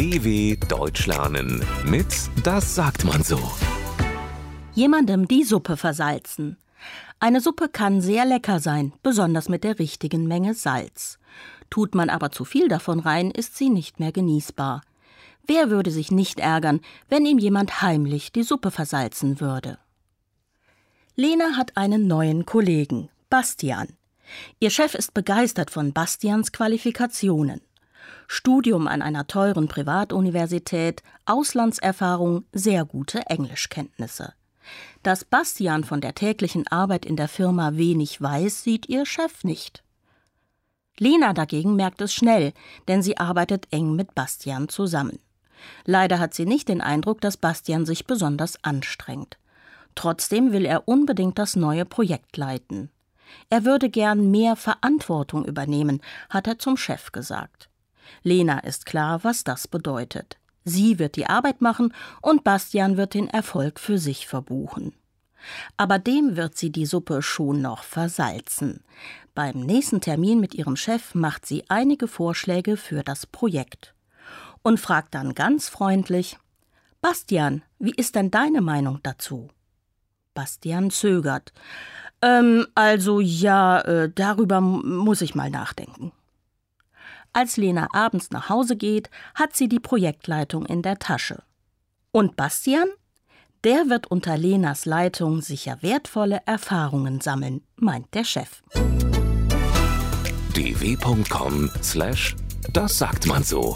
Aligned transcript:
DW 0.00 0.56
Deutsch 0.66 1.06
lernen 1.06 1.62
mit 1.84 2.06
Das 2.42 2.74
sagt 2.74 3.04
man 3.04 3.22
so. 3.22 3.38
Jemandem 4.72 5.28
die 5.28 5.44
Suppe 5.44 5.76
versalzen. 5.76 6.56
Eine 7.18 7.42
Suppe 7.42 7.68
kann 7.68 8.00
sehr 8.00 8.24
lecker 8.24 8.60
sein, 8.60 8.94
besonders 9.02 9.50
mit 9.50 9.62
der 9.62 9.78
richtigen 9.78 10.26
Menge 10.26 10.54
Salz. 10.54 11.18
Tut 11.68 11.94
man 11.94 12.08
aber 12.08 12.30
zu 12.30 12.46
viel 12.46 12.68
davon 12.68 13.00
rein, 13.00 13.30
ist 13.30 13.58
sie 13.58 13.68
nicht 13.68 14.00
mehr 14.00 14.10
genießbar. 14.10 14.80
Wer 15.46 15.68
würde 15.68 15.90
sich 15.90 16.10
nicht 16.10 16.40
ärgern, 16.40 16.80
wenn 17.10 17.26
ihm 17.26 17.36
jemand 17.36 17.82
heimlich 17.82 18.32
die 18.32 18.42
Suppe 18.42 18.70
versalzen 18.70 19.38
würde? 19.38 19.76
Lena 21.14 21.58
hat 21.58 21.76
einen 21.76 22.06
neuen 22.06 22.46
Kollegen, 22.46 23.10
Bastian. 23.28 23.88
Ihr 24.60 24.70
Chef 24.70 24.94
ist 24.94 25.12
begeistert 25.12 25.70
von 25.70 25.92
Bastians 25.92 26.52
Qualifikationen. 26.52 27.60
Studium 28.32 28.86
an 28.86 29.02
einer 29.02 29.26
teuren 29.26 29.66
Privatuniversität, 29.66 31.02
Auslandserfahrung, 31.26 32.44
sehr 32.52 32.84
gute 32.84 33.26
Englischkenntnisse. 33.26 34.34
Dass 35.02 35.24
Bastian 35.24 35.82
von 35.82 36.00
der 36.00 36.14
täglichen 36.14 36.64
Arbeit 36.68 37.04
in 37.04 37.16
der 37.16 37.26
Firma 37.26 37.74
wenig 37.74 38.22
weiß, 38.22 38.62
sieht 38.62 38.88
ihr 38.88 39.04
Chef 39.04 39.42
nicht. 39.42 39.82
Lena 40.96 41.32
dagegen 41.32 41.74
merkt 41.74 42.00
es 42.02 42.14
schnell, 42.14 42.52
denn 42.86 43.02
sie 43.02 43.16
arbeitet 43.18 43.66
eng 43.72 43.96
mit 43.96 44.14
Bastian 44.14 44.68
zusammen. 44.68 45.18
Leider 45.84 46.20
hat 46.20 46.32
sie 46.32 46.46
nicht 46.46 46.68
den 46.68 46.80
Eindruck, 46.80 47.20
dass 47.20 47.36
Bastian 47.36 47.84
sich 47.84 48.06
besonders 48.06 48.62
anstrengt. 48.62 49.38
Trotzdem 49.96 50.52
will 50.52 50.66
er 50.66 50.86
unbedingt 50.86 51.36
das 51.36 51.56
neue 51.56 51.84
Projekt 51.84 52.36
leiten. 52.36 52.90
Er 53.48 53.64
würde 53.64 53.90
gern 53.90 54.30
mehr 54.30 54.54
Verantwortung 54.54 55.44
übernehmen, 55.44 56.00
hat 56.28 56.46
er 56.46 56.60
zum 56.60 56.76
Chef 56.76 57.10
gesagt. 57.10 57.69
Lena 58.22 58.60
ist 58.60 58.86
klar, 58.86 59.24
was 59.24 59.44
das 59.44 59.68
bedeutet. 59.68 60.38
Sie 60.64 60.98
wird 60.98 61.16
die 61.16 61.26
Arbeit 61.26 61.60
machen 61.60 61.94
und 62.20 62.44
Bastian 62.44 62.96
wird 62.96 63.14
den 63.14 63.28
Erfolg 63.28 63.80
für 63.80 63.98
sich 63.98 64.26
verbuchen. 64.26 64.92
Aber 65.76 65.98
dem 65.98 66.36
wird 66.36 66.56
sie 66.56 66.70
die 66.70 66.86
Suppe 66.86 67.22
schon 67.22 67.62
noch 67.62 67.82
versalzen. 67.82 68.84
Beim 69.34 69.60
nächsten 69.60 70.00
Termin 70.00 70.38
mit 70.38 70.54
ihrem 70.54 70.76
Chef 70.76 71.14
macht 71.14 71.46
sie 71.46 71.64
einige 71.68 72.08
Vorschläge 72.08 72.76
für 72.76 73.02
das 73.02 73.26
Projekt 73.26 73.94
und 74.62 74.78
fragt 74.78 75.14
dann 75.14 75.34
ganz 75.34 75.68
freundlich 75.68 76.36
Bastian, 77.00 77.62
wie 77.78 77.94
ist 77.94 78.14
denn 78.14 78.30
deine 78.30 78.60
Meinung 78.60 79.00
dazu? 79.02 79.48
Bastian 80.34 80.90
zögert. 80.90 81.52
Ähm, 82.20 82.66
also 82.74 83.20
ja, 83.20 83.80
äh, 83.80 84.10
darüber 84.14 84.60
muss 84.60 85.22
ich 85.22 85.34
mal 85.34 85.50
nachdenken. 85.50 86.12
Als 87.32 87.56
Lena 87.56 87.86
abends 87.92 88.30
nach 88.30 88.48
Hause 88.48 88.76
geht, 88.76 89.08
hat 89.34 89.54
sie 89.54 89.68
die 89.68 89.78
Projektleitung 89.78 90.66
in 90.66 90.82
der 90.82 90.98
Tasche. 90.98 91.42
Und 92.10 92.36
Bastian? 92.36 92.88
Der 93.62 93.88
wird 93.88 94.10
unter 94.10 94.36
Lenas 94.36 94.84
Leitung 94.84 95.42
sicher 95.42 95.78
wertvolle 95.82 96.40
Erfahrungen 96.46 97.20
sammeln, 97.20 97.62
meint 97.76 98.12
der 98.14 98.24
Chef. 98.24 98.62
dw.com/das 100.54 102.34
sagt 102.98 103.26
man 103.26 103.44
so. 103.44 103.74